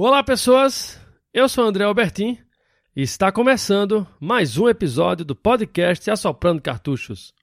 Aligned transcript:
Olá, 0.00 0.22
pessoas! 0.22 0.96
Eu 1.34 1.48
sou 1.48 1.64
André 1.64 1.82
Albertin 1.82 2.38
e 2.94 3.02
está 3.02 3.32
começando 3.32 4.06
mais 4.20 4.56
um 4.56 4.68
episódio 4.68 5.24
do 5.24 5.34
podcast 5.34 6.08
Assoprando 6.08 6.62
Cartuchos. 6.62 7.34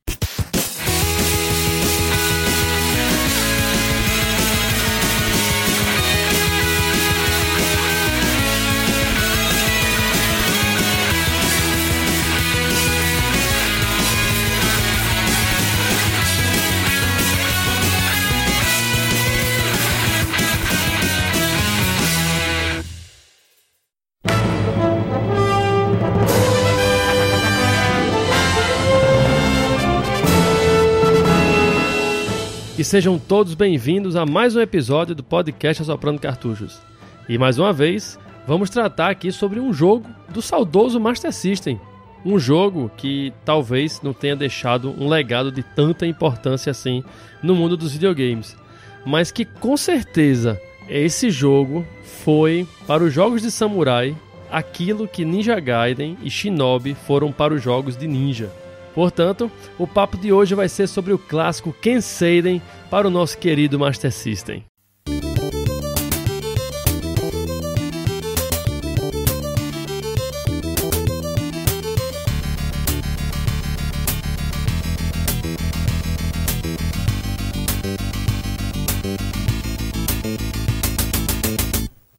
Sejam 32.86 33.18
todos 33.18 33.56
bem-vindos 33.56 34.16
a 34.16 34.28
mais 34.28 34.56
um 34.56 34.62
episódio 34.62 35.16
do 35.16 35.24
podcast 35.24 35.82
Assoprando 35.82 36.22
Cartuchos. 36.22 36.80
E 37.28 37.36
mais 37.36 37.58
uma 37.58 37.74
vez, 37.74 38.20
vamos 38.46 38.70
tratar 38.70 39.10
aqui 39.10 39.32
sobre 39.32 39.60
um 39.60 39.74
jogo 39.74 40.08
do 40.30 40.40
saudoso 40.40 41.00
Master 41.00 41.34
System. 41.34 41.82
Um 42.24 42.38
jogo 42.38 42.92
que 42.96 43.34
talvez 43.44 44.02
não 44.04 44.14
tenha 44.14 44.36
deixado 44.36 44.94
um 45.00 45.10
legado 45.10 45.52
de 45.52 45.64
tanta 45.64 46.06
importância 46.06 46.70
assim 46.70 47.04
no 47.42 47.56
mundo 47.56 47.76
dos 47.76 47.94
videogames, 47.94 48.56
mas 49.04 49.32
que 49.32 49.46
com 49.46 49.76
certeza 49.76 50.62
esse 50.88 51.32
jogo 51.32 51.84
foi 52.24 52.68
para 52.86 53.04
os 53.04 53.12
jogos 53.12 53.42
de 53.42 53.50
samurai 53.50 54.16
aquilo 54.52 55.08
que 55.08 55.26
Ninja 55.26 55.60
Gaiden 55.60 56.20
e 56.22 56.30
Shinobi 56.30 56.94
foram 56.94 57.32
para 57.32 57.52
os 57.52 57.64
jogos 57.64 57.98
de 57.98 58.08
ninja. 58.08 58.52
Portanto, 58.96 59.52
o 59.78 59.86
papo 59.86 60.18
de 60.18 60.32
hoje 60.32 60.56
vai 60.56 60.70
ser 60.70 60.88
sobre 60.88 61.12
o 61.12 61.20
clássico 61.20 61.74
Ken 61.74 62.00
Seiden 62.00 62.62
para 62.90 63.06
o 63.06 63.12
nosso 63.12 63.38
querido 63.38 63.78
Master 63.78 64.10
System. 64.10 64.64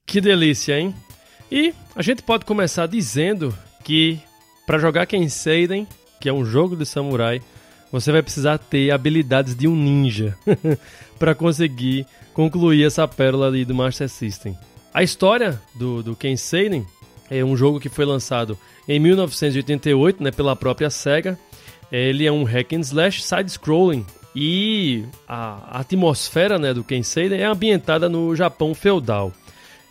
Que 0.04 0.20
delícia, 0.20 0.78
hein? 0.78 0.94
E 1.50 1.74
a 1.94 2.02
gente 2.02 2.22
pode 2.22 2.44
começar 2.44 2.86
dizendo 2.86 3.56
que 3.82 4.18
para 4.66 4.78
jogar 4.78 5.06
Ken 5.06 5.26
Seiden 5.28 5.86
que 6.26 6.30
é 6.30 6.32
um 6.32 6.44
jogo 6.44 6.74
de 6.74 6.84
samurai, 6.84 7.40
você 7.92 8.10
vai 8.10 8.20
precisar 8.20 8.58
ter 8.58 8.90
habilidades 8.90 9.54
de 9.54 9.68
um 9.68 9.76
ninja 9.76 10.36
para 11.20 11.36
conseguir 11.36 12.04
concluir 12.34 12.84
essa 12.84 13.06
pérola 13.06 13.46
ali 13.46 13.64
do 13.64 13.72
Master 13.72 14.08
System. 14.08 14.58
A 14.92 15.04
história 15.04 15.62
do, 15.72 16.02
do 16.02 16.16
Ken 16.16 16.36
Seinen 16.36 16.84
é 17.30 17.44
um 17.44 17.56
jogo 17.56 17.78
que 17.78 17.88
foi 17.88 18.04
lançado 18.04 18.58
em 18.88 18.98
1988 18.98 20.20
né, 20.20 20.32
pela 20.32 20.56
própria 20.56 20.90
SEGA. 20.90 21.38
Ele 21.92 22.26
é 22.26 22.32
um 22.32 22.42
hack 22.42 22.72
and 22.72 22.80
slash 22.80 23.22
side-scrolling 23.22 24.04
e 24.34 25.04
a 25.28 25.78
atmosfera 25.78 26.58
né, 26.58 26.74
do 26.74 26.82
Ken 26.82 27.04
Seinen 27.04 27.40
é 27.40 27.44
ambientada 27.44 28.08
no 28.08 28.34
Japão 28.34 28.74
feudal. 28.74 29.32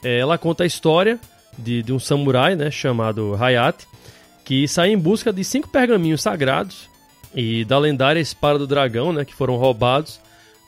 É, 0.03 0.19
ela 0.19 0.37
conta 0.37 0.65
a 0.65 0.67
história 0.67 1.17
de, 1.57 1.81
de 1.81 1.93
um 1.93 1.99
samurai 1.99 2.57
né, 2.57 2.69
chamado 2.69 3.41
Hayate 3.41 3.87
que 4.45 4.67
sai 4.67 4.91
em 4.91 4.97
busca 4.97 5.33
de 5.33 5.43
cinco 5.43 5.67
pergaminhos 5.67 6.21
sagrados 6.21 6.87
e 7.33 7.65
da 7.65 7.77
lendária 7.77 8.19
espada 8.19 8.59
do 8.59 8.67
dragão, 8.67 9.11
né, 9.11 9.25
que 9.25 9.33
foram 9.33 9.57
roubados 9.57 10.21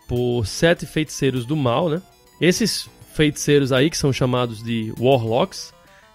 por 0.08 0.46
sete 0.46 0.86
feiticeiros 0.86 1.46
do 1.46 1.56
mal, 1.56 1.88
né? 1.88 2.02
Esses 2.42 2.90
feiticeiros 3.14 3.72
aí 3.72 3.90
que 3.90 3.98
são 3.98 4.12
chamados 4.12 4.64
de 4.64 4.94
warlocks, 5.00 5.74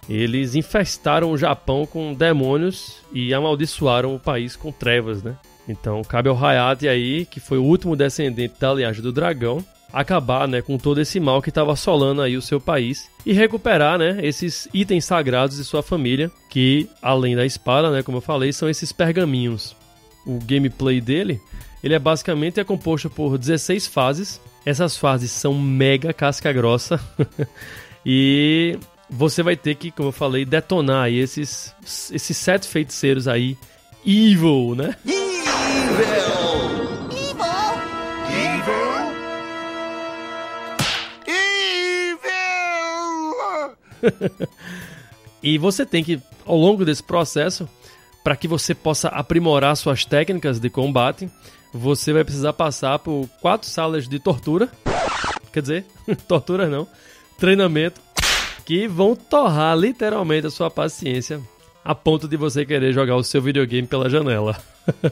eles 0.09 0.55
infestaram 0.55 1.31
o 1.31 1.37
Japão 1.37 1.85
com 1.85 2.13
demônios 2.13 2.97
e 3.11 3.33
amaldiçoaram 3.33 4.13
o 4.15 4.19
país 4.19 4.55
com 4.55 4.71
trevas, 4.71 5.23
né? 5.23 5.35
Então 5.67 6.01
cabe 6.03 6.29
ao 6.29 6.37
Hayate 6.37 6.87
aí, 6.87 7.25
que 7.25 7.39
foi 7.39 7.57
o 7.57 7.63
último 7.63 7.95
descendente 7.95 8.55
da 8.59 8.73
linhagem 8.73 9.01
do 9.01 9.11
dragão, 9.11 9.63
acabar 9.93 10.47
né, 10.47 10.59
com 10.61 10.75
todo 10.75 10.99
esse 10.99 11.19
mal 11.19 11.39
que 11.39 11.49
estava 11.49 11.71
assolando 11.71 12.23
aí 12.23 12.35
o 12.35 12.41
seu 12.41 12.59
país 12.59 13.07
e 13.23 13.31
recuperar 13.31 13.99
né, 13.99 14.17
esses 14.23 14.67
itens 14.73 15.05
sagrados 15.05 15.57
de 15.57 15.63
sua 15.63 15.83
família, 15.83 16.31
que 16.49 16.89
além 16.99 17.35
da 17.35 17.45
espada, 17.45 17.91
né, 17.91 18.01
como 18.01 18.17
eu 18.17 18.21
falei, 18.21 18.51
são 18.51 18.67
esses 18.67 18.91
pergaminhos. 18.91 19.75
O 20.25 20.39
gameplay 20.43 20.99
dele, 20.99 21.39
ele 21.83 21.93
é 21.93 21.99
basicamente 21.99 22.59
é 22.59 22.63
composto 22.63 23.09
por 23.09 23.37
16 23.37 23.85
fases. 23.85 24.41
Essas 24.65 24.97
fases 24.97 25.29
são 25.29 25.53
mega 25.53 26.11
casca 26.13 26.51
grossa 26.51 26.99
e 28.05 28.79
você 29.09 29.43
vai 29.43 29.55
ter 29.55 29.75
que, 29.75 29.91
como 29.91 30.07
eu 30.07 30.13
falei, 30.13 30.45
detonar 30.45 31.03
aí 31.03 31.19
esses 31.19 31.75
esses 32.11 32.37
sete 32.37 32.67
feiticeiros 32.67 33.27
aí 33.27 33.57
evil, 34.05 34.73
né? 34.75 34.95
Evil! 35.05 36.22
e 45.41 45.57
você 45.57 45.85
tem 45.85 46.03
que, 46.03 46.21
ao 46.45 46.57
longo 46.57 46.85
desse 46.85 47.03
processo, 47.03 47.67
para 48.23 48.35
que 48.35 48.47
você 48.47 48.73
possa 48.73 49.09
aprimorar 49.09 49.75
suas 49.75 50.05
técnicas 50.05 50.59
de 50.59 50.69
combate, 50.69 51.29
você 51.73 52.13
vai 52.13 52.23
precisar 52.23 52.53
passar 52.53 52.99
por 52.99 53.27
quatro 53.41 53.67
salas 53.67 54.07
de 54.07 54.19
tortura. 54.19 54.69
Quer 55.51 55.61
dizer, 55.61 55.85
tortura 56.27 56.67
não, 56.67 56.87
treinamento, 57.37 58.01
que 58.65 58.87
vão 58.87 59.15
torrar 59.15 59.77
literalmente 59.77 60.47
a 60.47 60.51
sua 60.51 60.71
paciência 60.71 61.41
a 61.83 61.93
ponto 61.93 62.27
de 62.27 62.37
você 62.37 62.65
querer 62.65 62.93
jogar 62.93 63.17
o 63.17 63.23
seu 63.23 63.41
videogame 63.41 63.87
pela 63.87 64.09
janela. 64.09 64.57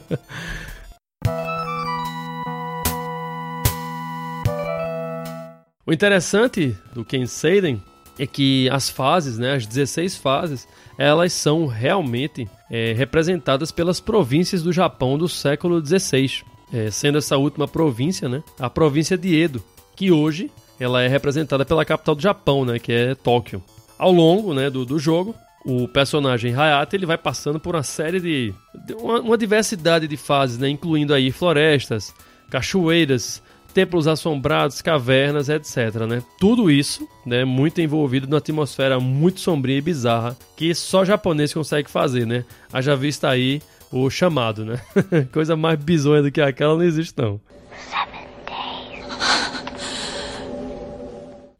o 5.84 5.92
interessante 5.92 6.74
do 6.94 7.04
Ken 7.04 7.26
Seiden 7.26 7.82
é 8.18 8.26
que 8.26 8.68
as 8.70 8.88
fases, 8.88 9.38
né, 9.38 9.54
as 9.54 9.66
16 9.66 10.16
fases, 10.16 10.68
elas 10.98 11.32
são 11.32 11.66
realmente 11.66 12.48
é, 12.70 12.92
representadas 12.92 13.72
pelas 13.72 14.00
províncias 14.00 14.62
do 14.62 14.72
Japão 14.72 15.16
do 15.16 15.28
século 15.28 15.84
XVI, 15.84 16.42
é, 16.72 16.90
sendo 16.90 17.18
essa 17.18 17.36
última 17.36 17.66
província, 17.66 18.28
né, 18.28 18.42
a 18.58 18.68
província 18.68 19.16
de 19.16 19.34
Edo, 19.34 19.62
que 19.96 20.10
hoje 20.10 20.50
ela 20.78 21.02
é 21.02 21.08
representada 21.08 21.64
pela 21.64 21.84
capital 21.84 22.14
do 22.14 22.22
Japão, 22.22 22.64
né, 22.64 22.78
que 22.78 22.92
é 22.92 23.14
Tóquio. 23.14 23.62
Ao 23.98 24.10
longo, 24.10 24.52
né, 24.52 24.68
do, 24.68 24.84
do 24.84 24.98
jogo, 24.98 25.34
o 25.64 25.86
personagem 25.86 26.54
Hayate 26.54 26.96
ele 26.96 27.06
vai 27.06 27.18
passando 27.18 27.60
por 27.60 27.76
uma 27.76 27.82
série 27.82 28.20
de, 28.20 28.54
de 28.84 28.94
uma, 28.94 29.20
uma, 29.20 29.38
diversidade 29.38 30.08
de 30.08 30.16
fases, 30.16 30.58
né, 30.58 30.68
incluindo 30.68 31.14
aí 31.14 31.30
florestas, 31.30 32.12
cachoeiras, 32.50 33.42
templos 33.72 34.06
assombrados, 34.06 34.82
cavernas, 34.82 35.48
etc. 35.48 36.06
Né? 36.08 36.22
Tudo 36.38 36.70
isso 36.70 37.08
né, 37.24 37.44
muito 37.44 37.80
envolvido 37.80 38.26
numa 38.26 38.38
atmosfera 38.38 39.00
muito 39.00 39.40
sombria 39.40 39.78
e 39.78 39.80
bizarra 39.80 40.36
que 40.56 40.74
só 40.74 41.04
japonês 41.04 41.52
consegue 41.52 41.90
fazer, 41.90 42.26
né? 42.26 42.44
Haja 42.72 42.94
vista 42.94 43.28
aí 43.28 43.60
o 43.90 44.08
chamado, 44.08 44.64
né? 44.64 44.80
Coisa 45.32 45.56
mais 45.56 45.78
bizonha 45.78 46.22
do 46.22 46.30
que 46.30 46.40
aquela 46.40 46.74
não 46.74 46.82
existe 46.82 47.14
não. 47.16 47.40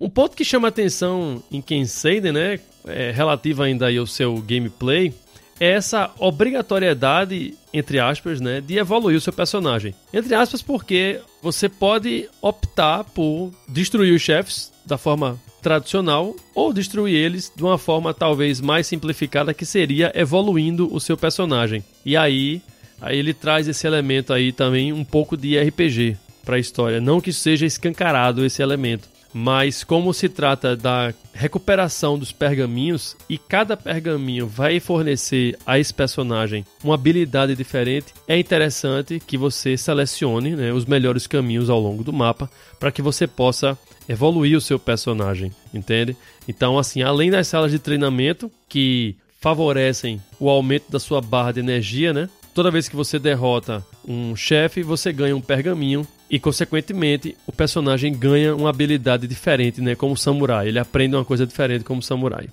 Um 0.03 0.11
ponto 0.11 0.37
que 0.37 0.44
chama 0.44 0.67
atenção 0.67 1.41
em 1.49 1.62
Kenseiden, 1.62 2.32
né, 2.32 2.59
é, 2.88 3.12
relativo 3.12 3.62
ainda 3.62 3.87
aí 3.87 3.97
ao 3.99 4.06
seu 4.06 4.37
gameplay, 4.38 5.14
essa 5.62 6.11
obrigatoriedade, 6.19 7.55
entre 7.73 8.00
aspas, 8.00 8.41
né, 8.41 8.61
de 8.61 8.79
evoluir 8.79 9.17
o 9.17 9.20
seu 9.20 9.32
personagem. 9.32 9.94
Entre 10.12 10.35
aspas, 10.35 10.61
porque 10.61 11.20
você 11.41 11.69
pode 11.69 12.29
optar 12.41 13.05
por 13.05 13.53
destruir 13.69 14.12
os 14.12 14.20
chefes 14.20 14.73
da 14.85 14.99
forma 14.99 15.41
tradicional 15.62 16.35
ou 16.53 16.73
destruir 16.73 17.14
eles 17.14 17.53
de 17.55 17.62
uma 17.62 17.79
forma 17.79 18.12
talvez 18.12 18.61
mais 18.61 18.88
simplificada 18.88 19.55
que 19.55 19.64
seria 19.64 20.11
evoluindo 20.17 20.93
o 20.93 20.99
seu 20.99 21.17
personagem. 21.17 21.85
E 22.05 22.17
aí, 22.17 22.61
aí 23.00 23.17
ele 23.17 23.32
traz 23.32 23.69
esse 23.69 23.87
elemento 23.87 24.32
aí 24.32 24.50
também 24.50 24.93
um 24.93 25.05
pouco 25.05 25.37
de 25.37 25.56
RPG 25.56 26.17
para 26.44 26.56
a 26.56 26.59
história, 26.59 27.00
não 27.00 27.20
que 27.20 27.32
seja 27.32 27.64
escancarado 27.64 28.44
esse 28.44 28.61
elemento, 28.61 29.09
mas 29.32 29.82
como 29.82 30.12
se 30.12 30.29
trata 30.29 30.76
da 30.76 31.12
recuperação 31.32 32.19
dos 32.19 32.32
pergaminhos 32.32 33.17
e 33.29 33.38
cada 33.38 33.76
pergaminho 33.76 34.46
vai 34.46 34.79
fornecer 34.79 35.58
a 35.64 35.79
esse 35.79 35.93
personagem 35.93 36.64
uma 36.84 36.94
habilidade 36.94 37.56
diferente, 37.56 38.12
é 38.29 38.38
interessante 38.38 39.20
que 39.20 39.38
você 39.38 39.76
selecione 39.76 40.55
né, 40.55 40.73
os 40.73 40.84
melhores 40.84 41.26
caminhos 41.26 41.70
ao 41.70 41.81
longo 41.81 42.05
do 42.05 42.12
mapa 42.12 42.50
para 42.79 42.93
que 42.93 43.00
você 43.00 43.26
possa 43.26 43.79
evoluir 44.08 44.56
o 44.56 44.61
seu 44.61 44.79
personagem, 44.79 45.52
entende? 45.73 46.17
Então, 46.46 46.78
assim, 46.78 47.02
além 47.02 47.31
das 47.31 47.46
salas 47.46 47.70
de 47.70 47.78
treinamento 47.78 48.50
que 48.69 49.17
favorecem 49.40 50.20
o 50.38 50.49
aumento 50.49 50.90
da 50.90 51.00
sua 51.00 51.20
barra 51.20 51.52
de 51.52 51.61
energia, 51.61 52.12
né? 52.12 52.28
Toda 52.55 52.70
vez 52.70 52.88
que 52.88 52.96
você 52.96 53.19
derrota 53.19 53.85
um 54.06 54.34
chefe, 54.34 54.82
você 54.82 55.12
ganha 55.12 55.37
um 55.37 55.40
pergaminho 55.40 56.06
e, 56.31 56.38
consequentemente, 56.38 57.37
o 57.46 57.52
personagem 57.52 58.12
ganha 58.12 58.54
uma 58.54 58.70
habilidade 58.70 59.26
diferente, 59.26 59.81
né? 59.81 59.94
Como 59.94 60.16
samurai. 60.16 60.69
Ele 60.69 60.78
aprende 60.78 61.14
uma 61.14 61.25
coisa 61.25 61.46
diferente 61.46 61.84
como 61.84 62.02
samurai. 62.02 62.49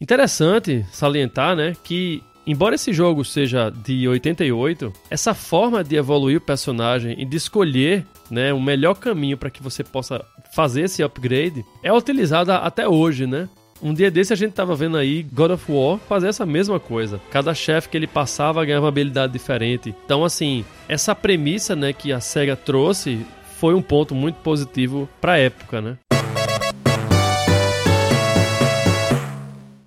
Interessante 0.00 0.84
salientar, 0.90 1.54
né, 1.54 1.76
que 1.84 2.22
embora 2.46 2.74
esse 2.74 2.90
jogo 2.90 3.22
seja 3.22 3.70
de 3.70 4.08
88, 4.08 4.92
essa 5.10 5.34
forma 5.34 5.84
de 5.84 5.94
evoluir 5.94 6.38
o 6.38 6.40
personagem 6.40 7.14
e 7.20 7.24
de 7.26 7.36
escolher, 7.36 8.06
né, 8.30 8.52
o 8.52 8.60
melhor 8.60 8.94
caminho 8.94 9.36
para 9.36 9.50
que 9.50 9.62
você 9.62 9.84
possa 9.84 10.24
fazer 10.54 10.82
esse 10.82 11.02
upgrade 11.02 11.64
é 11.82 11.92
utilizada 11.92 12.56
até 12.56 12.88
hoje, 12.88 13.26
né? 13.26 13.48
Um 13.82 13.94
dia 13.94 14.10
desse 14.10 14.30
a 14.30 14.36
gente 14.36 14.52
tava 14.52 14.76
vendo 14.76 14.98
aí 14.98 15.22
God 15.32 15.52
of 15.52 15.72
War 15.72 15.98
fazer 16.06 16.28
essa 16.28 16.44
mesma 16.44 16.78
coisa. 16.78 17.18
Cada 17.30 17.54
chefe 17.54 17.88
que 17.88 17.96
ele 17.96 18.06
passava 18.06 18.62
ganhava 18.62 18.84
uma 18.84 18.90
habilidade 18.90 19.32
diferente. 19.32 19.94
Então, 20.04 20.22
assim, 20.22 20.66
essa 20.86 21.14
premissa, 21.14 21.74
né, 21.74 21.90
que 21.94 22.12
a 22.12 22.20
SEGA 22.20 22.54
trouxe 22.54 23.24
foi 23.58 23.74
um 23.74 23.80
ponto 23.80 24.14
muito 24.14 24.36
positivo 24.36 25.08
pra 25.18 25.38
época, 25.38 25.80
né? 25.80 25.96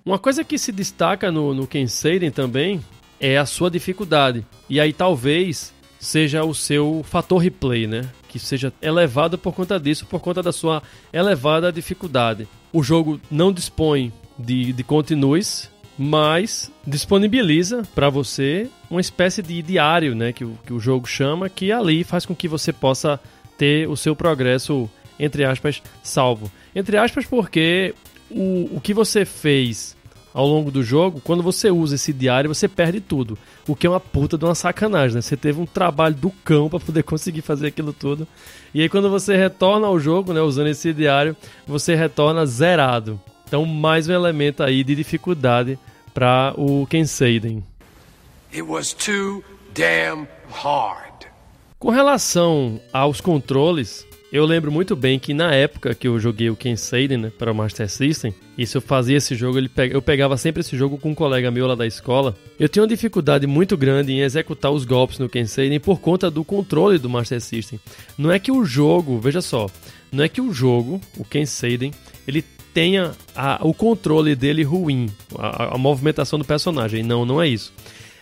Uma 0.04 0.18
coisa 0.18 0.42
que 0.42 0.58
se 0.58 0.72
destaca 0.72 1.30
no, 1.30 1.54
no 1.54 1.66
Ken 1.66 1.86
Seiden 1.86 2.32
também 2.32 2.80
é 3.20 3.38
a 3.38 3.46
sua 3.46 3.70
dificuldade. 3.70 4.44
E 4.68 4.80
aí 4.80 4.92
talvez 4.92 5.72
seja 6.00 6.44
o 6.44 6.52
seu 6.52 7.04
fator 7.04 7.38
replay, 7.38 7.86
né? 7.86 8.10
Que 8.28 8.40
seja 8.40 8.72
elevado 8.82 9.38
por 9.38 9.54
conta 9.54 9.78
disso, 9.78 10.04
por 10.04 10.20
conta 10.20 10.42
da 10.42 10.52
sua 10.52 10.82
elevada 11.12 11.72
dificuldade. 11.72 12.48
O 12.74 12.82
jogo 12.82 13.20
não 13.30 13.52
dispõe 13.52 14.12
de, 14.36 14.72
de 14.72 14.82
continues, 14.82 15.70
mas 15.96 16.72
disponibiliza 16.84 17.84
para 17.94 18.10
você 18.10 18.68
uma 18.90 19.00
espécie 19.00 19.40
de 19.40 19.62
diário, 19.62 20.12
né? 20.12 20.32
Que 20.32 20.44
o, 20.44 20.58
que 20.66 20.72
o 20.72 20.80
jogo 20.80 21.06
chama, 21.06 21.48
que 21.48 21.70
ali 21.70 22.02
faz 22.02 22.26
com 22.26 22.34
que 22.34 22.48
você 22.48 22.72
possa 22.72 23.20
ter 23.56 23.88
o 23.88 23.96
seu 23.96 24.16
progresso, 24.16 24.90
entre 25.20 25.44
aspas, 25.44 25.80
salvo. 26.02 26.50
Entre 26.74 26.96
aspas, 26.96 27.24
porque 27.24 27.94
o, 28.28 28.76
o 28.76 28.80
que 28.80 28.92
você 28.92 29.24
fez 29.24 29.96
ao 30.34 30.48
longo 30.48 30.68
do 30.68 30.82
jogo, 30.82 31.20
quando 31.22 31.44
você 31.44 31.70
usa 31.70 31.94
esse 31.94 32.12
diário, 32.12 32.52
você 32.52 32.66
perde 32.66 33.00
tudo. 33.00 33.38
O 33.68 33.76
que 33.76 33.86
é 33.86 33.90
uma 33.90 34.00
puta 34.00 34.36
de 34.36 34.44
uma 34.44 34.56
sacanagem, 34.56 35.14
né? 35.14 35.22
Você 35.22 35.36
teve 35.36 35.60
um 35.60 35.64
trabalho 35.64 36.16
do 36.16 36.30
cão 36.44 36.68
para 36.68 36.80
poder 36.80 37.04
conseguir 37.06 37.40
fazer 37.40 37.68
aquilo 37.68 37.92
tudo. 37.92 38.26
E 38.74 38.82
aí 38.82 38.88
quando 38.88 39.08
você 39.08 39.36
retorna 39.36 39.86
ao 39.86 40.00
jogo, 40.00 40.32
né, 40.32 40.40
usando 40.40 40.66
esse 40.66 40.92
diário, 40.92 41.36
você 41.64 41.94
retorna 41.94 42.44
zerado. 42.44 43.20
Então, 43.46 43.64
mais 43.64 44.08
um 44.08 44.12
elemento 44.12 44.64
aí 44.64 44.82
de 44.82 44.96
dificuldade 44.96 45.78
para 46.12 46.52
o 46.56 46.84
Kenseiden. 46.88 47.62
It 48.52 48.62
was 48.62 48.92
too 48.92 49.44
damn 49.72 50.26
hard. 50.50 51.26
Com 51.78 51.90
relação 51.90 52.80
aos 52.92 53.20
controles, 53.20 54.04
eu 54.34 54.44
lembro 54.44 54.72
muito 54.72 54.96
bem 54.96 55.16
que 55.16 55.32
na 55.32 55.54
época 55.54 55.94
que 55.94 56.08
eu 56.08 56.18
joguei 56.18 56.50
o 56.50 56.56
Ken 56.56 56.74
Seiden, 56.74 57.18
né, 57.18 57.32
para 57.38 57.52
o 57.52 57.54
Master 57.54 57.88
System, 57.88 58.34
e 58.58 58.66
se 58.66 58.76
eu 58.76 58.80
fazia 58.80 59.18
esse 59.18 59.36
jogo, 59.36 59.58
ele 59.58 59.70
eu 59.92 60.02
pegava 60.02 60.36
sempre 60.36 60.58
esse 60.58 60.76
jogo 60.76 60.98
com 60.98 61.10
um 61.10 61.14
colega 61.14 61.52
meu 61.52 61.68
lá 61.68 61.76
da 61.76 61.86
escola. 61.86 62.36
Eu 62.58 62.68
tinha 62.68 62.82
uma 62.82 62.88
dificuldade 62.88 63.46
muito 63.46 63.76
grande 63.76 64.12
em 64.12 64.22
executar 64.22 64.72
os 64.72 64.84
golpes 64.84 65.20
no 65.20 65.28
Ken 65.28 65.46
Seiden 65.46 65.78
por 65.78 66.00
conta 66.00 66.32
do 66.32 66.42
controle 66.42 66.98
do 66.98 67.08
Master 67.08 67.40
System. 67.40 67.78
Não 68.18 68.32
é 68.32 68.40
que 68.40 68.50
o 68.50 68.64
jogo, 68.64 69.20
veja 69.20 69.40
só, 69.40 69.70
não 70.10 70.24
é 70.24 70.28
que 70.28 70.40
o 70.40 70.52
jogo, 70.52 71.00
o 71.16 71.24
Ken 71.24 71.46
Seiden, 71.46 71.92
ele 72.26 72.44
tenha 72.74 73.12
a, 73.36 73.60
o 73.62 73.72
controle 73.72 74.34
dele 74.34 74.64
ruim, 74.64 75.10
a, 75.38 75.76
a 75.76 75.78
movimentação 75.78 76.40
do 76.40 76.44
personagem. 76.44 77.04
Não, 77.04 77.24
não 77.24 77.40
é 77.40 77.46
isso 77.46 77.72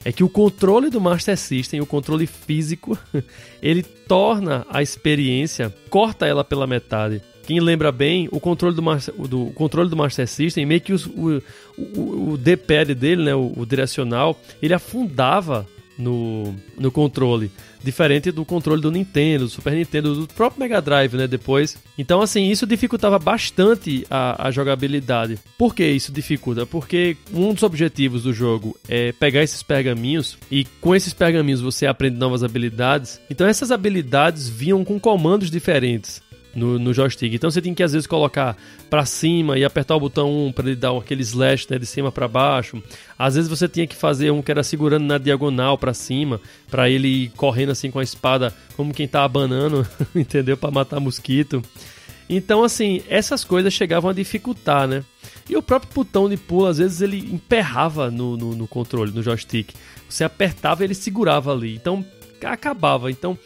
é 0.05 0.13
que 0.13 0.25
o 0.25 0.29
controle 0.29 0.91
do 0.91 1.01
Master 1.01 1.37
System, 1.37 1.81
o 1.81 1.87
controle 1.87 2.27
físico, 2.27 2.99
ele 3.63 3.83
torna 3.83 4.67
a 4.69 4.83
experiência, 4.83 5.73
corta 5.89 6.27
ela 6.27 6.45
pela 6.45 6.67
metade. 6.67 7.23
Quem 7.45 7.61
lembra 7.61 7.91
bem, 7.91 8.29
o 8.31 8.39
controle 8.39 8.75
do, 8.75 8.83
Master, 8.83 9.15
o 9.19 9.53
controle 9.53 9.91
do 9.91 9.97
Master 9.97 10.29
System, 10.29 10.65
meio 10.65 10.81
que 10.81 10.93
os, 10.93 11.07
o, 11.07 11.43
o, 11.77 12.33
o 12.33 12.37
D-pad 12.39 12.95
dele, 12.95 13.25
né, 13.25 13.35
o, 13.35 13.53
o 13.57 13.67
direcional, 13.67 14.39
ele 14.63 14.75
afundava 14.75 15.67
no, 15.99 16.55
no 16.79 16.91
controle. 16.91 17.51
Diferente 17.83 18.31
do 18.31 18.45
controle 18.45 18.81
do 18.81 18.91
Nintendo, 18.91 19.45
do 19.45 19.51
Super 19.51 19.73
Nintendo, 19.73 20.15
do 20.15 20.29
próprio 20.29 20.61
Mega 20.61 20.81
Drive, 20.81 21.15
né? 21.15 21.27
Depois. 21.27 21.77
Então, 21.99 22.21
assim, 22.21 22.51
isso 22.51 22.67
dificultava 22.67 23.19
bastante 23.19 24.07
a, 24.09 24.49
a 24.49 24.51
jogabilidade. 24.51 25.39
Por 25.59 25.75
que 25.75 25.85
isso 25.85 26.13
dificulta? 26.13 26.65
Porque 26.65 27.17
um 27.33 27.53
dos 27.53 27.63
objetivos 27.63 28.23
do 28.23 28.33
jogo 28.33 28.77
é 28.89 29.13
pegar 29.13 29.43
esses 29.43 29.63
pergaminhos 29.63 30.39
e 30.51 30.65
com 30.81 30.95
esses 30.95 31.13
pergaminhos 31.13 31.61
você 31.61 31.87
aprende 31.87 32.17
novas 32.17 32.45
habilidades. 32.45 33.21
Então, 33.29 33.47
essas 33.47 33.71
habilidades 33.71 34.49
vinham 34.49 34.85
com 34.85 34.99
comandos 35.01 35.51
diferentes 35.51 36.23
no, 36.55 36.79
no 36.79 36.93
joystick. 36.93 37.35
Então 37.35 37.51
você 37.51 37.61
tem 37.61 37.75
que 37.75 37.83
às 37.83 37.93
vezes 37.93 38.07
colocar 38.07 38.57
para 38.91 39.05
cima 39.05 39.59
e 39.59 39.65
apertar 39.65 39.97
o 39.97 40.01
botão 40.01 40.47
1 40.47 40.53
para 40.53 40.67
ele 40.67 40.77
dar 40.77 40.97
aquele 40.97 41.23
slash 41.23 41.67
né, 41.71 41.79
de 41.79 41.87
cima 41.87 42.13
para 42.13 42.29
baixo. 42.29 42.83
Às 43.19 43.35
vezes 43.35 43.49
você 43.49 43.69
tinha 43.69 43.87
que 43.87 43.97
fazer 43.97 44.31
um 44.31 44.43
que 44.43 44.51
era 44.51 44.63
segurando 44.63 45.05
na 45.05 45.19
diagonal 45.19 45.79
para 45.79 45.95
cima, 45.95 46.41
para 46.71 46.89
ele 46.89 47.31
correndo 47.37 47.71
assim 47.71 47.91
com 47.91 47.99
a 47.99 48.03
espada, 48.03 48.55
como 48.77 48.95
quem 48.95 49.09
tá 49.09 49.25
abanando, 49.25 49.87
entendeu? 50.15 50.57
Para 50.57 50.71
matar 50.71 51.01
mosquito. 51.01 51.63
Então, 52.29 52.65
assim, 52.65 53.03
essas 53.09 53.45
coisas 53.45 53.75
chegavam 53.75 54.11
a 54.11 54.15
dificultar, 54.15 54.89
né? 54.89 55.05
E 55.51 55.57
o 55.57 55.63
próprio 55.63 55.93
botão 55.93 56.31
de 56.31 56.37
pulo, 56.39 56.67
às 56.67 56.79
vezes, 56.79 57.03
ele 57.03 57.19
emperrava 57.19 58.11
no, 58.11 58.39
no, 58.39 58.55
no 58.55 58.67
controle, 58.67 59.13
no 59.13 59.23
joystick. 59.23 59.75
Você 60.09 60.25
apertava 60.25 60.83
e 60.83 60.87
ele 60.87 60.95
segurava 60.95 61.53
ali. 61.53 61.75
Então, 61.75 62.03
acabava. 62.43 63.11
Então, 63.11 63.39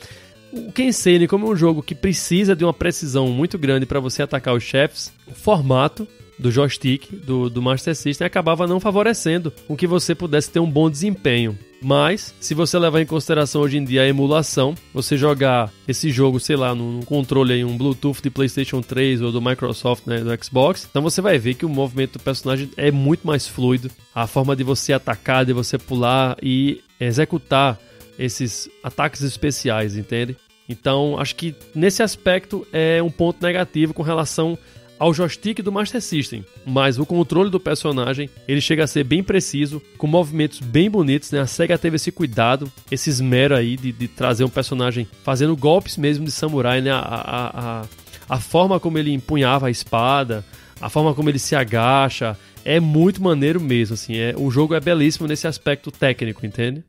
o 0.52 0.72
Kensei, 0.72 1.26
como 1.26 1.46
é 1.46 1.50
um 1.50 1.56
jogo 1.56 1.82
que 1.82 1.94
precisa 1.94 2.54
de 2.54 2.64
uma 2.64 2.74
precisão 2.74 3.28
muito 3.28 3.58
grande 3.58 3.86
para 3.86 4.00
você 4.00 4.22
atacar 4.22 4.54
os 4.54 4.62
chefes, 4.62 5.12
o 5.26 5.32
formato 5.32 6.06
do 6.38 6.50
joystick 6.50 7.10
do, 7.12 7.48
do 7.48 7.62
Master 7.62 7.94
System 7.94 8.26
acabava 8.26 8.66
não 8.66 8.78
favorecendo 8.78 9.52
com 9.66 9.76
que 9.76 9.86
você 9.86 10.14
pudesse 10.14 10.50
ter 10.50 10.60
um 10.60 10.70
bom 10.70 10.90
desempenho. 10.90 11.58
Mas, 11.82 12.34
se 12.40 12.54
você 12.54 12.78
levar 12.78 13.00
em 13.02 13.06
consideração 13.06 13.60
hoje 13.60 13.76
em 13.76 13.84
dia 13.84 14.02
a 14.02 14.08
emulação, 14.08 14.74
você 14.94 15.16
jogar 15.16 15.70
esse 15.86 16.10
jogo, 16.10 16.40
sei 16.40 16.56
lá, 16.56 16.74
num 16.74 17.00
controle 17.02 17.52
aí, 17.52 17.64
um 17.64 17.76
Bluetooth 17.76 18.22
de 18.22 18.30
PlayStation 18.30 18.80
3 18.80 19.20
ou 19.20 19.30
do 19.30 19.42
Microsoft, 19.42 20.06
né, 20.06 20.20
do 20.20 20.44
Xbox, 20.44 20.86
então 20.88 21.02
você 21.02 21.20
vai 21.20 21.38
ver 21.38 21.54
que 21.54 21.66
o 21.66 21.68
movimento 21.68 22.14
do 22.14 22.22
personagem 22.22 22.70
é 22.76 22.90
muito 22.90 23.26
mais 23.26 23.46
fluido. 23.46 23.90
A 24.14 24.26
forma 24.26 24.56
de 24.56 24.64
você 24.64 24.94
atacar, 24.94 25.44
de 25.44 25.52
você 25.52 25.76
pular 25.76 26.36
e 26.42 26.80
executar 26.98 27.78
esses 28.18 28.68
ataques 28.82 29.22
especiais, 29.22 29.96
entende? 29.96 30.36
Então, 30.68 31.18
acho 31.18 31.34
que 31.36 31.54
nesse 31.74 32.02
aspecto 32.02 32.66
é 32.72 33.02
um 33.02 33.10
ponto 33.10 33.42
negativo 33.42 33.94
com 33.94 34.02
relação 34.02 34.58
ao 34.98 35.12
joystick 35.12 35.62
do 35.62 35.70
Master 35.70 36.00
System, 36.00 36.44
mas 36.64 36.98
o 36.98 37.04
controle 37.04 37.50
do 37.50 37.60
personagem 37.60 38.30
ele 38.48 38.60
chega 38.60 38.84
a 38.84 38.86
ser 38.86 39.04
bem 39.04 39.22
preciso, 39.22 39.80
com 39.98 40.06
movimentos 40.06 40.60
bem 40.60 40.90
bonitos, 40.90 41.30
né? 41.30 41.40
A 41.40 41.46
SEGA 41.46 41.76
teve 41.78 41.96
esse 41.96 42.10
cuidado, 42.10 42.70
esse 42.90 43.10
esmero 43.10 43.54
aí 43.54 43.76
de, 43.76 43.92
de 43.92 44.08
trazer 44.08 44.44
um 44.44 44.48
personagem 44.48 45.06
fazendo 45.22 45.56
golpes 45.56 45.96
mesmo 45.96 46.24
de 46.24 46.30
samurai, 46.30 46.80
né? 46.80 46.90
A, 46.90 46.98
a, 46.98 47.80
a, 47.80 47.84
a 48.28 48.40
forma 48.40 48.80
como 48.80 48.98
ele 48.98 49.12
empunhava 49.12 49.66
a 49.66 49.70
espada, 49.70 50.44
a 50.80 50.88
forma 50.88 51.14
como 51.14 51.28
ele 51.28 51.38
se 51.38 51.54
agacha, 51.54 52.36
é 52.64 52.80
muito 52.80 53.22
maneiro 53.22 53.60
mesmo, 53.60 53.94
assim. 53.94 54.16
É, 54.16 54.34
o 54.36 54.50
jogo 54.50 54.74
é 54.74 54.80
belíssimo 54.80 55.28
nesse 55.28 55.46
aspecto 55.46 55.90
técnico, 55.90 56.44
entende? 56.44 56.82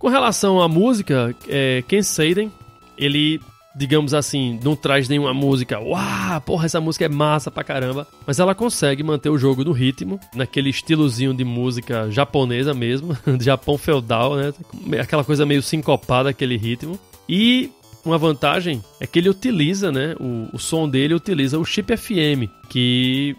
Com 0.00 0.08
relação 0.08 0.62
à 0.62 0.66
música, 0.66 1.36
é, 1.46 1.84
Ken 1.86 2.02
Seiden, 2.02 2.50
ele, 2.96 3.38
digamos 3.76 4.14
assim, 4.14 4.58
não 4.64 4.74
traz 4.74 5.10
nenhuma 5.10 5.34
música, 5.34 5.78
uau, 5.78 6.40
porra, 6.40 6.64
essa 6.64 6.80
música 6.80 7.04
é 7.04 7.08
massa 7.08 7.50
pra 7.50 7.62
caramba, 7.62 8.08
mas 8.26 8.38
ela 8.38 8.54
consegue 8.54 9.02
manter 9.02 9.28
o 9.28 9.36
jogo 9.36 9.62
no 9.62 9.72
ritmo, 9.72 10.18
naquele 10.34 10.70
estilozinho 10.70 11.34
de 11.34 11.44
música 11.44 12.10
japonesa 12.10 12.72
mesmo, 12.72 13.14
de 13.36 13.44
Japão 13.44 13.76
feudal, 13.76 14.36
né? 14.36 14.54
Aquela 14.98 15.22
coisa 15.22 15.44
meio 15.44 15.62
sincopada, 15.62 16.30
aquele 16.30 16.56
ritmo. 16.56 16.98
E 17.28 17.70
uma 18.02 18.16
vantagem 18.16 18.82
é 18.98 19.06
que 19.06 19.18
ele 19.18 19.28
utiliza, 19.28 19.92
né? 19.92 20.16
O, 20.18 20.48
o 20.54 20.58
som 20.58 20.88
dele 20.88 21.12
utiliza 21.12 21.58
o 21.58 21.64
chip 21.64 21.94
FM, 21.94 22.48
que 22.70 23.36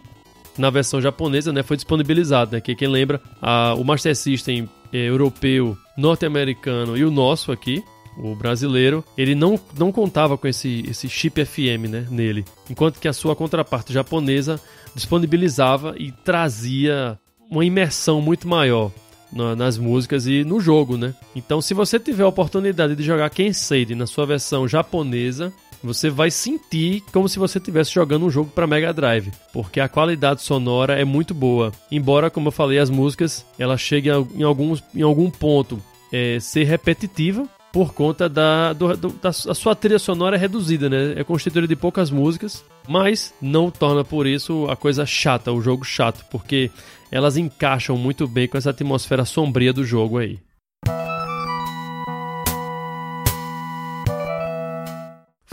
na 0.60 0.70
versão 0.70 1.02
japonesa, 1.02 1.52
né, 1.52 1.64
foi 1.64 1.76
disponibilizado, 1.76 2.52
né? 2.52 2.62
Que 2.62 2.76
quem 2.76 2.88
lembra, 2.88 3.20
a, 3.42 3.74
o 3.74 3.84
Master 3.84 4.16
System 4.16 4.70
é, 4.94 4.98
europeu, 4.98 5.76
norte-americano 5.98 6.98
e 6.98 7.04
o 7.04 7.12
nosso 7.12 7.52
aqui, 7.52 7.84
o 8.18 8.36
brasileiro, 8.36 9.04
ele 9.18 9.36
não, 9.36 9.60
não 9.78 9.92
contava 9.92 10.38
com 10.38 10.48
esse, 10.48 10.84
esse 10.88 11.08
chip 11.10 11.44
FM 11.44 11.90
né, 11.90 12.08
nele. 12.10 12.46
Enquanto 12.70 13.00
que 13.00 13.08
a 13.08 13.14
sua 13.14 13.36
contraparte 13.36 13.94
japonesa 13.94 14.60
disponibilizava 14.94 15.96
e 15.98 16.12
trazia 16.12 17.18
uma 17.50 17.66
imersão 17.66 18.22
muito 18.22 18.48
maior 18.48 18.92
na, 19.32 19.56
nas 19.56 19.78
músicas 19.78 20.26
e 20.28 20.44
no 20.44 20.60
jogo, 20.60 20.98
né? 20.98 21.14
Então, 21.36 21.62
se 21.62 21.74
você 21.74 22.00
tiver 22.00 22.24
a 22.24 22.28
oportunidade 22.28 22.96
de 22.96 23.04
jogar 23.04 23.30
Kensei 23.30 23.86
na 23.96 24.06
sua 24.06 24.26
versão 24.26 24.68
japonesa, 24.68 25.54
você 25.84 26.10
vai 26.10 26.30
sentir 26.30 27.04
como 27.12 27.28
se 27.28 27.40
você 27.40 27.58
estivesse 27.58 27.92
jogando 27.92 28.26
um 28.26 28.30
jogo 28.30 28.50
para 28.50 28.68
Mega 28.68 28.94
Drive, 28.94 29.32
porque 29.52 29.80
a 29.80 29.90
qualidade 29.90 30.42
sonora 30.42 31.00
é 31.00 31.06
muito 31.06 31.34
boa. 31.34 31.72
Embora, 31.92 32.30
como 32.30 32.48
eu 32.48 32.52
falei, 32.52 32.80
as 32.80 32.90
músicas 32.90 33.46
elas 33.58 33.82
cheguem 33.82 34.12
em, 34.36 34.44
alguns, 34.44 34.84
em 34.96 35.02
algum 35.02 35.30
ponto 35.30 35.82
é, 36.12 36.40
ser 36.40 36.64
repetitiva, 36.64 37.48
por 37.72 37.94
conta 37.94 38.28
da, 38.28 38.74
do, 38.74 38.96
da 38.96 39.32
sua 39.32 39.74
trilha 39.74 39.98
sonora 39.98 40.36
é 40.36 40.40
reduzida, 40.40 40.90
né? 40.90 41.14
É 41.16 41.24
constituída 41.24 41.68
de 41.68 41.76
poucas 41.76 42.12
músicas, 42.12 42.66
mas 42.88 43.34
não 43.42 43.72
torna 43.72 44.04
por 44.04 44.28
isso 44.28 44.68
a 44.70 44.76
coisa 44.76 45.06
chata, 45.06 45.52
o 45.54 45.62
jogo 45.62 45.86
chato, 45.86 46.26
porque 46.30 46.70
elas 47.10 47.38
encaixam 47.38 47.98
muito 47.98 48.28
bem 48.28 48.48
com 48.48 48.58
essa 48.58 48.72
atmosfera 48.72 49.24
sombria 49.24 49.72
do 49.72 49.86
jogo 49.86 50.18
aí. 50.18 50.38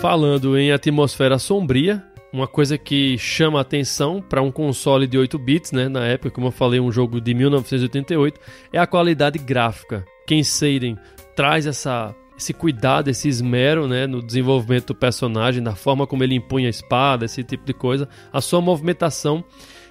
Falando 0.01 0.57
em 0.57 0.71
atmosfera 0.71 1.41
sombria, 1.41 2.05
uma 2.33 2.47
coisa 2.47 2.79
que 2.79 3.19
chama 3.19 3.61
atenção 3.61 4.23
para 4.23 4.41
um 4.41 4.49
console 4.49 5.09
de 5.09 5.19
8 5.19 5.37
bits, 5.37 5.73
né, 5.73 5.89
na 5.89 6.07
época, 6.07 6.31
como 6.31 6.47
eu 6.47 6.53
falei, 6.53 6.79
um 6.79 6.93
jogo 6.93 7.21
de 7.21 7.35
1988, 7.35 8.41
é 8.73 8.79
a 8.79 8.87
qualidade 8.87 9.41
gráfica. 9.41 10.05
Ken 10.25 10.45
Seiden 10.45 10.97
traz 11.35 11.67
essa 11.67 12.15
esse 12.37 12.55
cuidado, 12.55 13.09
esse 13.11 13.29
esmero, 13.29 13.89
né, 13.89 14.07
no 14.07 14.23
desenvolvimento 14.23 14.87
do 14.89 14.95
personagem, 14.95 15.61
na 15.61 15.75
forma 15.75 16.07
como 16.07 16.23
ele 16.23 16.37
impunha 16.37 16.69
a 16.69 16.71
espada, 16.71 17.25
esse 17.25 17.43
tipo 17.43 17.67
de 17.67 17.75
coisa, 17.75 18.09
a 18.33 18.41
sua 18.41 18.61
movimentação. 18.61 19.43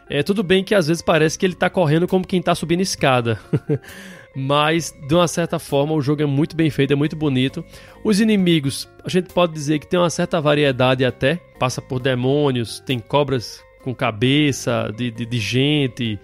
É 0.09 0.23
tudo 0.23 0.41
bem 0.41 0.63
que 0.63 0.73
às 0.73 0.87
vezes 0.87 1.03
parece 1.03 1.37
que 1.37 1.45
ele 1.45 1.51
está 1.51 1.69
correndo 1.69 2.07
como 2.07 2.25
quem 2.25 2.39
está 2.39 2.55
subindo 2.55 2.79
escada. 2.79 3.37
mas 4.39 4.95
de 5.07 5.15
uma 5.15 5.27
certa 5.27 5.57
forma 5.57 5.95
o 5.95 6.01
jogo 6.01 6.21
é 6.21 6.25
muito 6.27 6.55
bem 6.55 6.69
feito, 6.69 6.93
é 6.93 6.95
muito 6.95 7.15
bonito. 7.15 7.65
Os 8.03 8.19
inimigos, 8.19 8.87
a 9.03 9.09
gente 9.09 9.33
pode 9.33 9.51
dizer 9.51 9.79
que 9.79 9.87
tem 9.87 9.99
uma 9.99 10.11
certa 10.11 10.39
variedade 10.39 11.03
até, 11.03 11.37
passa 11.57 11.81
por 11.81 11.99
demônios, 11.99 12.79
tem 12.81 12.99
cobras 12.99 13.63
com 13.81 13.95
cabeça 13.95 14.93
de, 14.95 15.09
de, 15.09 15.25
de 15.25 15.39
gente, 15.39 16.19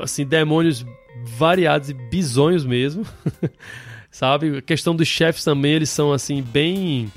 assim, 0.00 0.24
demônios 0.24 0.86
variados 1.22 1.90
e 1.90 1.92
bizonhos 1.92 2.64
mesmo. 2.64 3.04
Sabe? 4.10 4.56
A 4.56 4.62
questão 4.62 4.96
dos 4.96 5.06
chefes 5.06 5.44
também, 5.44 5.72
eles 5.74 5.90
são 5.90 6.14
assim 6.14 6.42
bem 6.42 7.12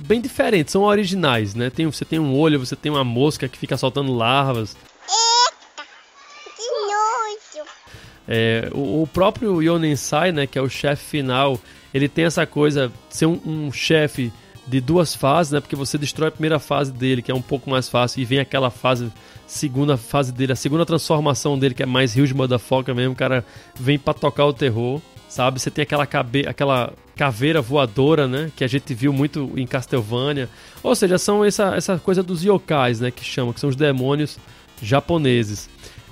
bem 0.00 0.20
diferentes, 0.20 0.72
são 0.72 0.82
originais, 0.82 1.54
né? 1.54 1.70
Tem, 1.70 1.86
você 1.86 2.04
tem 2.04 2.18
um 2.18 2.36
olho, 2.36 2.58
você 2.58 2.74
tem 2.74 2.90
uma 2.90 3.04
mosca 3.04 3.46
que 3.48 3.56
fica 3.56 3.76
soltando 3.76 4.12
larvas. 4.12 4.76
É, 8.28 8.68
o, 8.72 9.02
o, 9.02 9.06
próprio 9.06 9.62
Yonensai, 9.62 10.32
né, 10.32 10.46
que 10.46 10.58
é 10.58 10.62
o 10.62 10.68
chefe 10.68 11.02
final, 11.02 11.58
ele 11.94 12.08
tem 12.08 12.26
essa 12.26 12.46
coisa 12.46 12.92
de 13.08 13.16
ser 13.16 13.26
um, 13.26 13.40
um 13.46 13.72
chefe 13.72 14.30
de 14.66 14.82
duas 14.82 15.14
fases, 15.14 15.52
né? 15.52 15.60
Porque 15.60 15.74
você 15.74 15.96
destrói 15.96 16.28
a 16.28 16.32
primeira 16.32 16.58
fase 16.58 16.92
dele, 16.92 17.22
que 17.22 17.30
é 17.30 17.34
um 17.34 17.40
pouco 17.40 17.70
mais 17.70 17.88
fácil, 17.88 18.20
e 18.20 18.24
vem 18.26 18.38
aquela 18.38 18.70
fase, 18.70 19.10
segunda 19.46 19.96
fase 19.96 20.30
dele, 20.30 20.52
a 20.52 20.56
segunda 20.56 20.84
transformação 20.84 21.58
dele, 21.58 21.74
que 21.74 21.82
é 21.82 21.86
mais 21.86 22.14
Rio 22.14 22.26
de 22.26 22.34
Motherfucker 22.34 22.94
mesmo, 22.94 23.14
o 23.14 23.16
cara 23.16 23.42
vem 23.74 23.98
pra 23.98 24.12
tocar 24.12 24.44
o 24.44 24.52
terror, 24.52 25.00
sabe? 25.26 25.58
Você 25.58 25.70
tem 25.70 25.82
aquela, 25.82 26.04
cabe 26.04 26.46
aquela 26.46 26.92
caveira 27.16 27.62
voadora, 27.62 28.28
né? 28.28 28.52
Que 28.54 28.62
a 28.62 28.68
gente 28.68 28.92
viu 28.92 29.12
muito 29.12 29.50
em 29.56 29.66
Castlevania. 29.66 30.50
Ou 30.82 30.94
seja, 30.94 31.16
são 31.16 31.42
essa, 31.42 31.74
essa 31.74 31.98
coisa 31.98 32.22
dos 32.22 32.44
yokais, 32.44 33.00
né? 33.00 33.10
Que 33.10 33.24
chamam, 33.24 33.54
que 33.54 33.60
são 33.60 33.70
os 33.70 33.76
demônios 33.76 34.38
japoneses. 34.82 35.68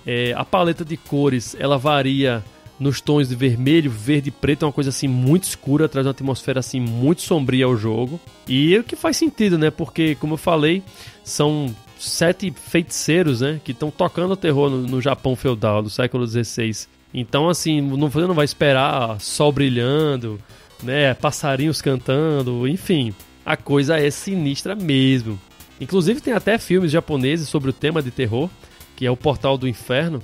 É, 0.06 0.32
a 0.36 0.44
paleta 0.44 0.84
de 0.84 0.96
cores 0.96 1.56
ela 1.58 1.76
varia 1.76 2.44
nos 2.78 3.00
tons 3.00 3.28
de 3.28 3.34
vermelho, 3.34 3.90
verde 3.90 4.28
e 4.28 4.32
preto, 4.32 4.64
é 4.64 4.66
uma 4.66 4.72
coisa 4.72 4.90
assim 4.90 5.08
muito 5.08 5.44
escura, 5.44 5.88
traz 5.88 6.06
uma 6.06 6.10
atmosfera 6.10 6.60
assim 6.60 6.78
muito 6.78 7.22
sombria 7.22 7.64
ao 7.64 7.76
jogo. 7.76 8.20
E 8.46 8.76
o 8.78 8.84
que 8.84 8.94
faz 8.94 9.16
sentido, 9.16 9.58
né? 9.58 9.70
Porque, 9.70 10.14
como 10.16 10.34
eu 10.34 10.38
falei, 10.38 10.82
são 11.24 11.74
sete 11.98 12.52
feiticeiros, 12.52 13.40
né? 13.40 13.60
Que 13.64 13.72
estão 13.72 13.90
tocando 13.90 14.32
o 14.32 14.36
terror 14.36 14.70
no, 14.70 14.82
no, 14.82 15.00
Japão 15.00 15.34
feudal 15.34 15.82
do 15.82 15.90
século 15.90 16.26
XVI. 16.26 16.86
Então, 17.12 17.48
assim, 17.48 17.80
não, 17.80 18.08
você 18.08 18.26
não 18.26 18.34
vai 18.34 18.44
esperar 18.44 19.18
sol 19.20 19.50
brilhando, 19.50 20.38
né? 20.82 21.14
Passarinhos 21.14 21.80
cantando, 21.80 22.68
enfim. 22.68 23.14
A 23.44 23.56
coisa 23.56 23.98
é 23.98 24.10
sinistra 24.10 24.74
mesmo. 24.74 25.40
Inclusive, 25.80 26.20
tem 26.20 26.34
até 26.34 26.58
filmes 26.58 26.90
japoneses 26.90 27.48
sobre 27.48 27.70
o 27.70 27.72
tema 27.72 28.02
de 28.02 28.10
terror 28.10 28.50
que 28.96 29.06
é 29.06 29.10
o 29.10 29.16
Portal 29.16 29.58
do 29.58 29.68
Inferno, 29.68 30.22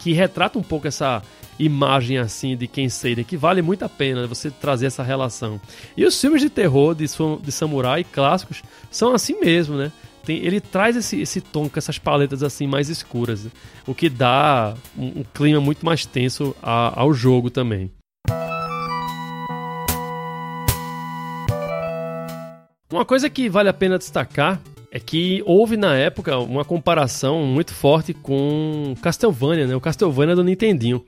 que 0.00 0.12
retrata 0.12 0.58
um 0.58 0.62
pouco 0.62 0.88
essa 0.88 1.22
imagem 1.58 2.18
assim 2.18 2.56
de 2.56 2.66
quem 2.66 2.88
seria, 2.88 3.24
que 3.24 3.36
vale 3.36 3.62
muito 3.62 3.84
a 3.84 3.88
pena 3.88 4.26
você 4.26 4.50
trazer 4.50 4.86
essa 4.86 5.02
relação. 5.02 5.60
E 5.96 6.04
os 6.04 6.20
filmes 6.20 6.42
de 6.42 6.50
terror 6.50 6.94
de, 6.94 7.06
de 7.42 7.52
samurai 7.52 8.04
clássicos 8.04 8.62
são 8.90 9.14
assim 9.14 9.40
mesmo, 9.40 9.76
né? 9.76 9.90
Tem, 10.24 10.36
ele 10.44 10.60
traz 10.60 10.94
esse, 10.94 11.20
esse 11.20 11.40
tom 11.40 11.68
com 11.68 11.78
essas 11.78 11.98
paletas 11.98 12.42
assim 12.42 12.66
mais 12.66 12.88
escuras, 12.88 13.44
né? 13.44 13.50
o 13.86 13.94
que 13.94 14.10
dá 14.10 14.74
um, 14.96 15.20
um 15.20 15.24
clima 15.32 15.60
muito 15.60 15.84
mais 15.84 16.04
tenso 16.04 16.54
a, 16.62 17.00
ao 17.00 17.14
jogo 17.14 17.50
também. 17.50 17.90
Uma 22.90 23.04
coisa 23.04 23.28
que 23.28 23.48
vale 23.48 23.68
a 23.68 23.72
pena 23.72 23.98
destacar 23.98 24.60
é 24.90 24.98
que 24.98 25.42
houve 25.44 25.76
na 25.76 25.96
época 25.96 26.38
uma 26.38 26.64
comparação 26.64 27.44
muito 27.44 27.74
forte 27.74 28.14
com 28.14 28.94
Castlevania, 29.02 29.66
né? 29.66 29.76
O 29.76 29.80
Castlevania 29.80 30.34
do 30.34 30.44
Nintendinho. 30.44 31.04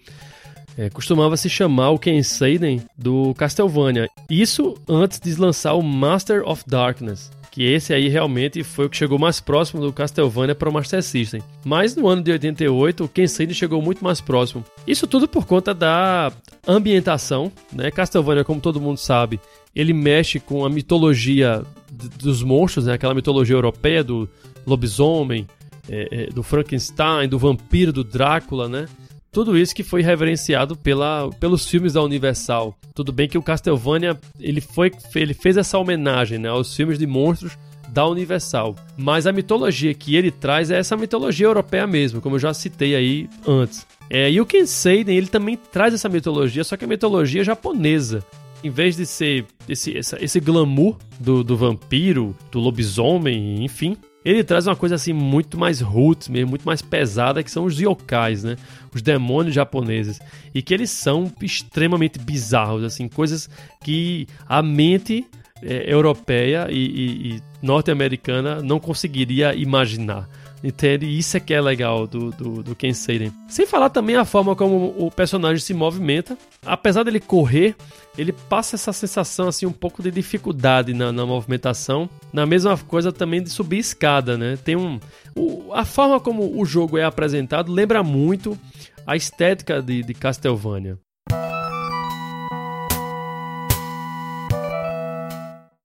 É, 0.76 0.88
costumava 0.88 1.37
se 1.37 1.50
chamar 1.50 1.90
o 1.90 1.99
Ken 1.99 2.22
Seiden 2.22 2.82
do 2.96 3.34
Castlevania. 3.34 4.08
Isso 4.30 4.75
antes 4.88 5.20
de 5.20 5.34
lançar 5.34 5.75
o 5.75 5.82
Master 5.82 6.49
of 6.49 6.62
Darkness. 6.66 7.30
Que 7.50 7.64
esse 7.64 7.92
aí 7.92 8.09
realmente 8.09 8.62
foi 8.62 8.87
o 8.87 8.90
que 8.90 8.97
chegou 8.97 9.19
mais 9.19 9.40
próximo 9.40 9.83
do 9.83 9.92
Castlevania 9.92 10.54
para 10.54 10.69
o 10.69 10.73
Master 10.73 11.02
System. 11.02 11.42
Mas 11.64 11.97
no 11.97 12.07
ano 12.07 12.23
de 12.23 12.30
88, 12.30 13.04
o 13.04 13.09
Ken 13.09 13.26
Seiden 13.26 13.54
chegou 13.54 13.83
muito 13.83 14.04
mais 14.04 14.21
próximo. 14.21 14.64
Isso 14.87 15.07
tudo 15.07 15.26
por 15.26 15.47
conta 15.47 15.75
da 15.75 16.33
ambientação, 16.66 17.50
né? 17.73 17.90
Castlevania, 17.90 18.45
como 18.45 18.61
todo 18.61 18.80
mundo 18.80 18.99
sabe, 18.99 19.40
ele 19.75 19.92
mexe 19.92 20.38
com 20.38 20.64
a 20.64 20.71
mitologia 20.71 21.62
dos 21.90 22.42
monstros, 22.42 22.87
né? 22.87 22.95
aquela 22.95 23.14
mitologia 23.14 23.57
europeia 23.57 24.02
do 24.02 24.28
lobisomem, 24.66 25.47
é, 25.88 26.09
é, 26.11 26.26
do 26.26 26.42
Frankenstein, 26.42 27.28
do 27.28 27.38
vampiro, 27.38 27.92
do 27.92 28.04
Drácula, 28.04 28.69
né? 28.69 28.87
Tudo 29.32 29.56
isso 29.56 29.75
que 29.75 29.84
foi 29.84 30.02
reverenciado 30.02 30.76
pela, 30.76 31.30
pelos 31.38 31.68
filmes 31.68 31.92
da 31.92 32.02
Universal. 32.02 32.76
Tudo 32.94 33.12
bem 33.12 33.28
que 33.28 33.38
o 33.38 33.42
Castlevania 33.42 34.18
ele 34.40 34.60
foi, 34.60 34.90
ele 35.14 35.34
fez 35.34 35.56
essa 35.56 35.78
homenagem 35.78 36.38
né, 36.38 36.49
aos 36.49 36.75
filmes 36.75 36.99
de 36.99 37.06
monstros 37.06 37.56
da 37.88 38.06
Universal. 38.06 38.75
Mas 38.96 39.26
a 39.26 39.32
mitologia 39.32 39.94
que 39.94 40.16
ele 40.16 40.30
traz 40.30 40.70
é 40.70 40.78
essa 40.78 40.96
mitologia 40.96 41.46
europeia 41.46 41.87
mesmo, 41.87 42.20
como 42.20 42.37
eu 42.37 42.40
já 42.40 42.52
citei 42.54 42.94
aí 42.94 43.28
antes. 43.46 43.87
É, 44.08 44.30
e 44.30 44.40
o 44.40 44.46
Kenseiden, 44.46 45.16
ele 45.16 45.28
também 45.28 45.56
traz 45.56 45.94
essa 45.94 46.08
mitologia, 46.08 46.64
só 46.64 46.76
que 46.76 46.84
a 46.84 46.88
mitologia 46.88 47.44
japonesa 47.44 48.25
em 48.62 48.71
vez 48.71 48.97
de 48.97 49.07
ser 49.07 49.47
esse, 49.69 49.97
esse, 49.97 50.40
glamour 50.40 50.97
do, 51.19 51.43
do 51.43 51.57
vampiro, 51.57 52.37
do 52.50 52.59
lobisomem, 52.61 53.64
enfim, 53.64 53.97
ele 54.25 54.45
traz 54.45 54.67
uma 54.67 54.76
coisa 54.76 54.95
assim 54.95 55.12
muito 55.12 55.59
mais 55.59 55.81
roots 55.81 56.29
mesmo, 56.29 56.50
muito 56.50 56.64
mais 56.64 56.83
pesada, 56.83 57.43
que 57.43 57.50
são 57.50 57.64
os 57.64 57.81
yokais, 57.81 58.45
né? 58.45 58.57
Os 58.95 59.00
demônios 59.00 59.55
japoneses. 59.55 60.21
E 60.55 60.61
que 60.61 60.75
eles 60.75 60.90
são 60.90 61.33
extremamente 61.40 62.19
bizarros, 62.19 62.85
assim, 62.85 63.09
coisas 63.09 63.49
que 63.83 64.26
a 64.47 64.62
mente 64.62 65.26
é, 65.62 65.93
europeia 65.93 66.69
e, 66.71 66.76
e, 66.76 67.35
e 67.37 67.43
norte-americana 67.62 68.61
não 68.62 68.79
conseguiria 68.79 69.55
imaginar. 69.55 70.29
Entende? 70.62 71.07
Isso 71.07 71.37
é 71.37 71.40
que 71.40 71.55
é 71.55 71.61
legal 71.61 72.07
do, 72.07 72.31
do, 72.31 72.62
do 72.62 72.76
Ken 72.76 72.93
Seiden. 72.93 73.33
Sem 73.49 73.67
falar 73.67 73.88
também 73.88 74.17
a 74.17 74.26
forma 74.26 74.55
como 74.55 74.95
o 74.99 75.11
personagem 75.11 75.59
se 75.59 75.73
movimenta. 75.73 76.37
Apesar 76.64 77.02
dele 77.02 77.19
correr, 77.19 77.75
ele 78.17 78.33
passa 78.33 78.76
essa 78.76 78.93
sensação 78.93 79.49
assim 79.49 79.64
um 79.64 79.73
pouco 79.73 80.02
de 80.02 80.11
dificuldade 80.11 80.93
na, 80.93 81.11
na 81.11 81.25
movimentação. 81.25 82.11
Na 82.33 82.45
mesma 82.45 82.76
coisa 82.76 83.11
também 83.11 83.43
de 83.43 83.49
subir 83.49 83.79
escada, 83.79 84.37
né? 84.37 84.59
Tem 84.62 84.76
um... 84.76 85.00
O, 85.35 85.73
a 85.73 85.85
forma 85.85 86.21
como 86.21 86.61
o 86.61 86.64
jogo 86.67 86.99
é 86.99 87.05
apresentado 87.05 87.73
lembra 87.73 88.02
muito 88.02 88.59
a 89.07 89.17
estética 89.17 89.81
de, 89.81 90.02
de 90.02 90.12
Castlevania. 90.12 90.99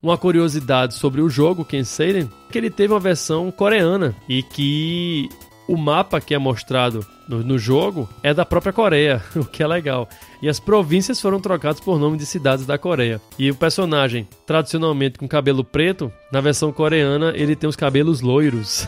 Uma 0.05 0.19
curiosidade 0.19 0.93
sobre 0.93 1.19
o 1.19 1.27
jogo 1.27 1.65
Kenseiren, 1.65 2.29
que 2.51 2.59
ele 2.59 2.69
teve 2.69 2.93
uma 2.93 2.99
versão 2.99 3.49
coreana 3.49 4.15
e 4.29 4.43
que 4.43 5.27
o 5.67 5.75
mapa 5.75 6.21
que 6.21 6.35
é 6.35 6.37
mostrado 6.37 7.03
no, 7.27 7.43
no, 7.43 7.57
jogo 7.57 8.07
é 8.21 8.31
da 8.31 8.45
própria 8.45 8.71
Coreia, 8.71 9.19
o 9.35 9.43
que 9.43 9.63
é 9.63 9.67
legal. 9.67 10.07
E 10.43 10.47
as 10.47 10.59
províncias 10.59 11.19
foram 11.19 11.39
trocadas 11.39 11.79
por 11.79 11.97
nome 11.97 12.19
de 12.19 12.25
cidades 12.27 12.67
da 12.67 12.77
Coreia. 12.77 13.19
E 13.39 13.49
o 13.49 13.55
personagem, 13.55 14.27
tradicionalmente 14.45 15.17
com 15.17 15.27
cabelo 15.27 15.63
preto, 15.63 16.13
na 16.31 16.39
versão 16.39 16.71
coreana 16.71 17.33
ele 17.35 17.55
tem 17.55 17.67
os 17.67 17.75
cabelos 17.75 18.21
loiros. 18.21 18.87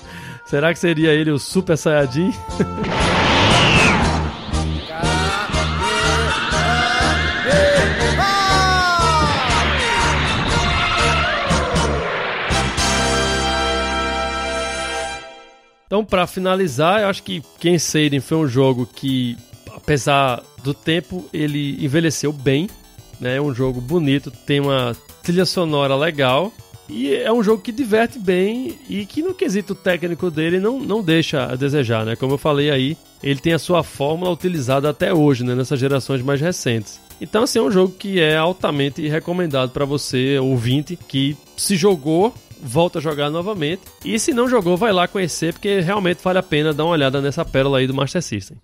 Será 0.44 0.74
que 0.74 0.78
seria 0.78 1.14
ele 1.14 1.30
o 1.30 1.38
Super 1.38 1.78
Saiyajin? 1.78 2.30
Então, 15.88 16.04
para 16.04 16.26
finalizar, 16.26 17.00
eu 17.00 17.08
acho 17.08 17.22
que 17.22 17.42
Ken 17.58 17.78
Seiden 17.78 18.20
foi 18.20 18.36
um 18.36 18.46
jogo 18.46 18.86
que, 18.86 19.38
apesar 19.74 20.42
do 20.62 20.74
tempo, 20.74 21.24
ele 21.32 21.82
envelheceu 21.82 22.30
bem. 22.30 22.68
Né? 23.18 23.36
É 23.36 23.40
um 23.40 23.54
jogo 23.54 23.80
bonito, 23.80 24.30
tem 24.30 24.60
uma 24.60 24.94
trilha 25.22 25.46
sonora 25.46 25.96
legal 25.96 26.52
e 26.90 27.14
é 27.14 27.32
um 27.32 27.42
jogo 27.42 27.62
que 27.62 27.72
diverte 27.72 28.18
bem 28.18 28.78
e 28.86 29.06
que 29.06 29.22
no 29.22 29.34
quesito 29.34 29.74
técnico 29.74 30.30
dele 30.30 30.60
não, 30.60 30.78
não 30.78 31.02
deixa 31.02 31.44
a 31.44 31.56
desejar, 31.56 32.04
né? 32.04 32.16
Como 32.16 32.34
eu 32.34 32.38
falei 32.38 32.70
aí, 32.70 32.96
ele 33.22 33.40
tem 33.40 33.54
a 33.54 33.58
sua 33.58 33.82
fórmula 33.82 34.30
utilizada 34.30 34.88
até 34.88 35.12
hoje, 35.12 35.42
né? 35.42 35.54
Nessas 35.54 35.80
gerações 35.80 36.22
mais 36.22 36.40
recentes. 36.40 37.00
Então, 37.20 37.42
assim, 37.42 37.58
é 37.58 37.62
um 37.62 37.70
jogo 37.70 37.94
que 37.98 38.20
é 38.20 38.36
altamente 38.36 39.06
recomendado 39.08 39.70
para 39.70 39.84
você, 39.84 40.38
ouvinte, 40.38 40.96
que 40.96 41.36
se 41.56 41.76
jogou, 41.76 42.32
volta 42.62 42.98
a 42.98 43.02
jogar 43.02 43.30
novamente. 43.30 43.82
E 44.04 44.18
se 44.18 44.32
não 44.32 44.48
jogou, 44.48 44.76
vai 44.76 44.92
lá 44.92 45.08
conhecer, 45.08 45.52
porque 45.52 45.80
realmente 45.80 46.22
vale 46.22 46.38
a 46.38 46.42
pena 46.42 46.72
dar 46.72 46.84
uma 46.84 46.92
olhada 46.92 47.20
nessa 47.20 47.44
pérola 47.44 47.78
aí 47.78 47.86
do 47.86 47.94
Master 47.94 48.22
System. 48.22 48.56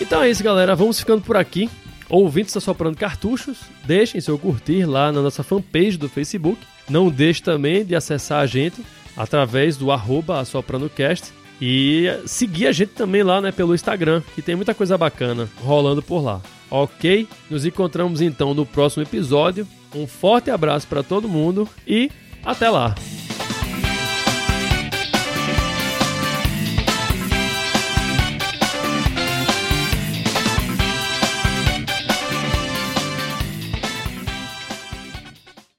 Então 0.00 0.22
é 0.22 0.30
isso, 0.30 0.42
galera. 0.42 0.74
Vamos 0.74 0.98
ficando 0.98 1.22
por 1.22 1.36
aqui. 1.36 1.70
Ouvintes 2.08 2.56
Assoprando 2.56 2.96
Cartuchos, 2.96 3.58
deixem 3.84 4.20
seu 4.20 4.36
curtir 4.36 4.84
lá 4.84 5.12
na 5.12 5.22
nossa 5.22 5.44
fanpage 5.44 5.96
do 5.96 6.08
Facebook. 6.08 6.60
Não 6.88 7.08
deixe 7.08 7.40
também 7.40 7.84
de 7.84 7.94
acessar 7.94 8.40
a 8.40 8.46
gente 8.46 8.84
através 9.16 9.76
do 9.76 9.92
arroba 9.92 10.40
AssopranoCast 10.40 11.32
e 11.60 12.08
seguir 12.26 12.66
a 12.66 12.72
gente 12.72 12.90
também 12.90 13.22
lá 13.22 13.40
né, 13.40 13.52
pelo 13.52 13.74
Instagram, 13.74 14.22
que 14.34 14.42
tem 14.42 14.56
muita 14.56 14.74
coisa 14.74 14.96
bacana 14.96 15.48
rolando 15.62 16.02
por 16.02 16.22
lá. 16.22 16.40
Ok? 16.70 17.28
Nos 17.50 17.66
encontramos 17.66 18.20
então 18.20 18.54
no 18.54 18.64
próximo 18.64 19.02
episódio. 19.02 19.66
Um 19.94 20.06
forte 20.06 20.50
abraço 20.50 20.86
para 20.86 21.02
todo 21.02 21.28
mundo 21.28 21.68
e 21.86 22.10
até 22.44 22.70
lá! 22.70 22.94